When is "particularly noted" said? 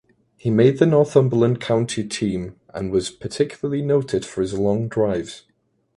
3.11-4.25